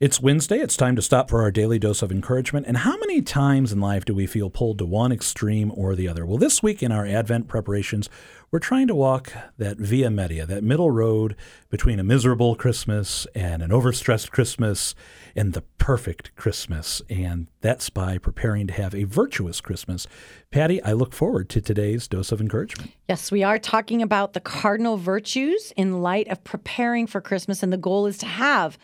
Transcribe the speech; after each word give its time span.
It's 0.00 0.18
Wednesday. 0.18 0.60
It's 0.60 0.78
time 0.78 0.96
to 0.96 1.02
stop 1.02 1.28
for 1.28 1.42
our 1.42 1.50
daily 1.50 1.78
dose 1.78 2.00
of 2.00 2.10
encouragement. 2.10 2.66
And 2.66 2.78
how 2.78 2.96
many 2.96 3.20
times 3.20 3.70
in 3.70 3.80
life 3.80 4.06
do 4.06 4.14
we 4.14 4.26
feel 4.26 4.48
pulled 4.48 4.78
to 4.78 4.86
one 4.86 5.12
extreme 5.12 5.70
or 5.76 5.94
the 5.94 6.08
other? 6.08 6.24
Well, 6.24 6.38
this 6.38 6.62
week 6.62 6.82
in 6.82 6.90
our 6.90 7.04
Advent 7.04 7.48
preparations, 7.48 8.08
we're 8.50 8.60
trying 8.60 8.86
to 8.86 8.94
walk 8.94 9.30
that 9.58 9.76
via 9.76 10.08
media, 10.10 10.46
that 10.46 10.64
middle 10.64 10.90
road 10.90 11.36
between 11.68 12.00
a 12.00 12.02
miserable 12.02 12.54
Christmas 12.54 13.26
and 13.34 13.62
an 13.62 13.68
overstressed 13.68 14.30
Christmas 14.30 14.94
and 15.36 15.52
the 15.52 15.64
perfect 15.76 16.34
Christmas. 16.34 17.02
And 17.10 17.48
that's 17.60 17.90
by 17.90 18.16
preparing 18.16 18.68
to 18.68 18.72
have 18.72 18.94
a 18.94 19.04
virtuous 19.04 19.60
Christmas. 19.60 20.06
Patty, 20.50 20.82
I 20.82 20.94
look 20.94 21.12
forward 21.12 21.50
to 21.50 21.60
today's 21.60 22.08
dose 22.08 22.32
of 22.32 22.40
encouragement. 22.40 22.92
Yes, 23.06 23.30
we 23.30 23.42
are 23.42 23.58
talking 23.58 24.00
about 24.00 24.32
the 24.32 24.40
cardinal 24.40 24.96
virtues 24.96 25.74
in 25.76 26.00
light 26.00 26.28
of 26.28 26.42
preparing 26.42 27.06
for 27.06 27.20
Christmas. 27.20 27.62
And 27.62 27.70
the 27.70 27.76
goal 27.76 28.06
is 28.06 28.16
to 28.16 28.26
have 28.26 28.78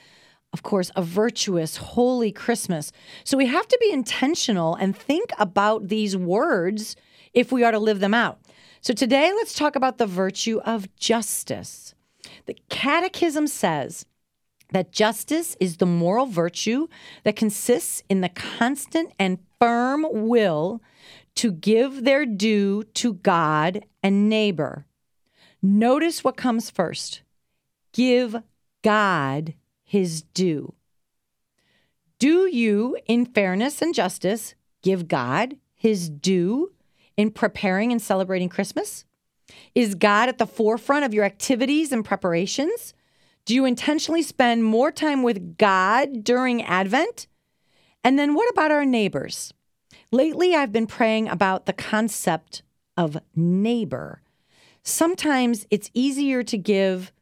of 0.56 0.62
course, 0.62 0.90
a 0.96 1.02
virtuous, 1.02 1.76
holy 1.76 2.32
Christmas. 2.32 2.90
So 3.24 3.36
we 3.36 3.44
have 3.44 3.68
to 3.68 3.76
be 3.78 3.92
intentional 3.92 4.74
and 4.74 4.96
think 4.96 5.30
about 5.38 5.88
these 5.88 6.16
words 6.16 6.96
if 7.34 7.52
we 7.52 7.62
are 7.62 7.72
to 7.72 7.78
live 7.78 8.00
them 8.00 8.14
out. 8.14 8.38
So 8.80 8.94
today, 8.94 9.30
let's 9.34 9.52
talk 9.52 9.76
about 9.76 9.98
the 9.98 10.06
virtue 10.06 10.58
of 10.64 10.88
justice. 10.96 11.94
The 12.46 12.56
Catechism 12.70 13.48
says 13.48 14.06
that 14.72 14.92
justice 14.92 15.58
is 15.60 15.76
the 15.76 15.84
moral 15.84 16.24
virtue 16.24 16.88
that 17.24 17.36
consists 17.36 18.02
in 18.08 18.22
the 18.22 18.30
constant 18.30 19.12
and 19.18 19.38
firm 19.60 20.06
will 20.10 20.80
to 21.34 21.52
give 21.52 22.04
their 22.04 22.24
due 22.24 22.84
to 22.94 23.12
God 23.12 23.84
and 24.02 24.30
neighbor. 24.30 24.86
Notice 25.60 26.24
what 26.24 26.38
comes 26.38 26.70
first 26.70 27.20
give 27.92 28.36
God 28.82 29.52
his 29.86 30.22
due. 30.34 30.74
Do 32.18 32.46
you, 32.46 32.98
in 33.06 33.24
fairness 33.24 33.80
and 33.80 33.94
justice, 33.94 34.54
give 34.82 35.08
God 35.08 35.56
his 35.74 36.10
due 36.10 36.72
in 37.16 37.30
preparing 37.30 37.92
and 37.92 38.02
celebrating 38.02 38.48
Christmas? 38.48 39.04
Is 39.74 39.94
God 39.94 40.28
at 40.28 40.38
the 40.38 40.46
forefront 40.46 41.04
of 41.04 41.14
your 41.14 41.24
activities 41.24 41.92
and 41.92 42.04
preparations? 42.04 42.92
Do 43.44 43.54
you 43.54 43.64
intentionally 43.64 44.22
spend 44.22 44.64
more 44.64 44.90
time 44.90 45.22
with 45.22 45.56
God 45.56 46.24
during 46.24 46.62
Advent? 46.64 47.28
And 48.02 48.18
then 48.18 48.34
what 48.34 48.50
about 48.50 48.72
our 48.72 48.84
neighbors? 48.84 49.54
Lately, 50.10 50.54
I've 50.54 50.72
been 50.72 50.86
praying 50.86 51.28
about 51.28 51.66
the 51.66 51.72
concept 51.72 52.62
of 52.96 53.18
neighbor. 53.36 54.20
Sometimes 54.82 55.66
it's 55.70 55.90
easier 55.94 56.42
to 56.42 56.58
give 56.58 57.12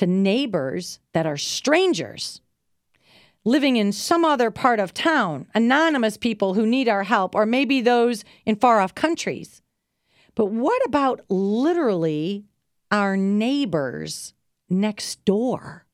to 0.00 0.06
neighbors 0.06 0.98
that 1.12 1.26
are 1.26 1.36
strangers 1.36 2.40
living 3.44 3.76
in 3.76 3.92
some 3.92 4.24
other 4.24 4.50
part 4.50 4.80
of 4.80 4.94
town, 4.94 5.46
anonymous 5.54 6.16
people 6.16 6.54
who 6.54 6.64
need 6.64 6.88
our 6.88 7.02
help, 7.02 7.34
or 7.34 7.44
maybe 7.44 7.82
those 7.82 8.24
in 8.46 8.56
far 8.56 8.80
off 8.80 8.94
countries. 8.94 9.60
But 10.34 10.46
what 10.46 10.80
about 10.86 11.20
literally 11.28 12.46
our 12.90 13.14
neighbors 13.14 14.32
next 14.70 15.22
door 15.26 15.84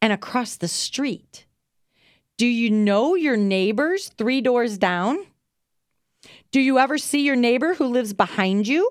and 0.00 0.12
across 0.12 0.54
the 0.54 0.68
street? 0.68 1.46
Do 2.38 2.46
you 2.46 2.70
know 2.70 3.16
your 3.16 3.36
neighbors 3.36 4.12
three 4.16 4.40
doors 4.40 4.78
down? 4.78 5.18
Do 6.52 6.60
you 6.60 6.78
ever 6.78 6.96
see 6.96 7.22
your 7.22 7.34
neighbor 7.34 7.74
who 7.74 7.86
lives 7.86 8.12
behind 8.12 8.68
you? 8.68 8.88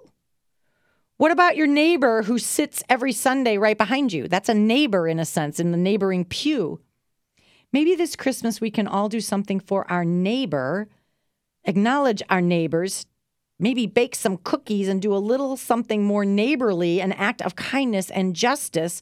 What 1.17 1.31
about 1.31 1.55
your 1.55 1.67
neighbor 1.67 2.23
who 2.23 2.37
sits 2.37 2.83
every 2.89 3.13
Sunday 3.13 3.57
right 3.57 3.77
behind 3.77 4.11
you? 4.11 4.27
That's 4.27 4.49
a 4.49 4.53
neighbor 4.53 5.07
in 5.07 5.19
a 5.19 5.25
sense, 5.25 5.59
in 5.59 5.71
the 5.71 5.77
neighboring 5.77 6.25
pew. 6.25 6.81
Maybe 7.71 7.95
this 7.95 8.15
Christmas 8.15 8.59
we 8.59 8.69
can 8.69 8.87
all 8.87 9.07
do 9.07 9.21
something 9.21 9.59
for 9.59 9.89
our 9.89 10.03
neighbor, 10.03 10.89
acknowledge 11.63 12.21
our 12.29 12.41
neighbors, 12.41 13.05
maybe 13.59 13.87
bake 13.87 14.15
some 14.15 14.37
cookies 14.37 14.89
and 14.89 15.01
do 15.01 15.15
a 15.15 15.17
little 15.17 15.55
something 15.55 16.03
more 16.03 16.25
neighborly, 16.25 16.99
an 16.99 17.13
act 17.13 17.41
of 17.41 17.55
kindness 17.55 18.09
and 18.09 18.35
justice, 18.35 19.01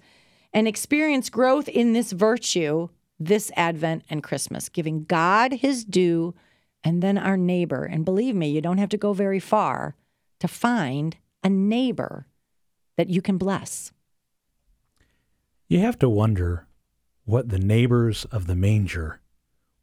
and 0.54 0.68
experience 0.68 1.32
growth 1.32 1.68
in 1.68 1.94
this 1.94 2.12
virtue 2.12 2.90
this 3.20 3.52
Advent 3.56 4.04
and 4.10 4.22
Christmas, 4.22 4.70
giving 4.70 5.06
God 5.06 5.54
his 5.54 5.84
due 5.86 6.36
and 6.84 7.02
then 7.02 7.18
our 7.18 7.38
neighbor. 7.38 7.86
And 7.86 8.06
believe 8.06 8.36
me, 8.36 8.50
you 8.50 8.62
don't 8.62 8.78
have 8.78 8.90
to 8.90 8.98
go 8.98 9.14
very 9.14 9.40
far 9.40 9.96
to 10.40 10.48
find 10.48 11.18
a 11.44 11.50
neighbor 11.50 12.28
that 12.98 13.10
you 13.10 13.22
can 13.22 13.38
bless. 13.38 13.92
You 15.68 15.80
have 15.80 15.98
to 16.00 16.10
wonder 16.10 16.68
what 17.26 17.50
the 17.50 17.60
neighbors 17.60 18.26
of 18.26 18.48
the 18.48 18.56
manger 18.56 19.22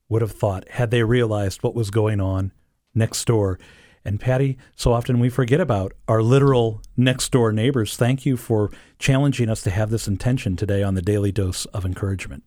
would 0.09 0.23
have 0.23 0.33
thought 0.33 0.69
had 0.71 0.91
they 0.91 1.03
realized 1.03 1.63
what 1.63 1.75
was 1.75 1.91
going 1.91 2.21
on 2.21 2.53
next 2.95 3.25
door. 3.25 3.59
And 4.05 4.21
Patty, 4.21 4.59
so 4.77 4.93
often 4.93 5.21
we 5.21 5.29
forget 5.29 5.61
about 5.61 5.93
our 6.09 6.23
literal 6.23 6.83
next 6.97 7.31
door 7.33 7.53
neighbors. 7.53 7.97
Thank 7.97 8.25
you 8.25 8.37
for 8.37 8.71
challenging 8.99 9.49
us 9.49 9.63
to 9.63 9.71
have 9.71 9.91
this 9.91 10.09
intention 10.09 10.57
today 10.57 10.83
on 10.83 10.95
the 10.95 11.03
Daily 11.03 11.33
Dose 11.33 11.67
of 11.67 11.85
Encouragement. 11.85 12.45